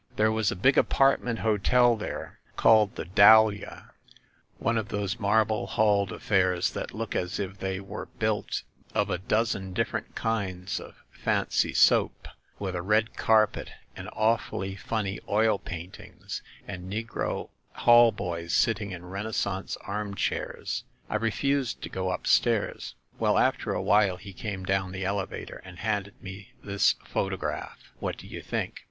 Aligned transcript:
There 0.15 0.31
was 0.31 0.51
a 0.51 0.55
big 0.55 0.79
apartment 0.79 1.37
hotel 1.45 1.95
there, 1.95 2.39
called 2.55 2.95
the 2.95 3.05
Dahlia, 3.05 3.91
‚ÄĒ 3.91 3.91
one 4.57 4.75
of 4.79 4.87
those 4.89 5.19
marble 5.19 5.67
hailed 5.67 6.11
affairs 6.11 6.71
that 6.71 6.91
look 6.95 7.15
as 7.15 7.39
if 7.39 7.59
they 7.59 7.79
were 7.79 8.07
built 8.17 8.63
of 8.95 9.11
a 9.11 9.19
dozen 9.19 9.73
different 9.73 10.15
kinds 10.15 10.79
of 10.79 10.95
fancy 11.11 11.71
soap, 11.75 12.27
with 12.57 12.73
a 12.75 12.81
red 12.81 13.15
carpet 13.15 13.73
and 13.95 14.09
awfully 14.13 14.75
funny 14.75 15.19
oil 15.29 15.59
paintings 15.59 16.41
and 16.67 16.91
negro 16.91 17.49
hall 17.73 18.11
boys 18.11 18.53
sitting 18.55 18.89
in 18.89 19.05
Renaissance 19.05 19.77
armchairs. 19.81 20.83
I 21.11 21.15
refused 21.17 21.83
to 21.83 21.89
go 21.89 22.09
up 22.09 22.25
stairs. 22.25 22.95
Well, 23.19 23.37
after 23.37 23.71
a 23.71 23.81
while 23.83 24.17
he 24.17 24.33
came 24.33 24.63
down 24.63 24.93
the 24.93 25.05
elevator 25.05 25.61
and 25.63 25.77
handed 25.77 26.19
me 26.23 26.53
this 26.63 26.93
photograph. 27.05 27.91
What 27.99 28.17
do 28.17 28.25
you 28.25 28.41
think?" 28.41 28.79